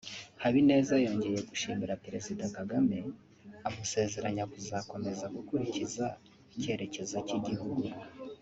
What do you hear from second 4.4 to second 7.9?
kuzakomeza gukurikiza icyerekezo cy’igihugu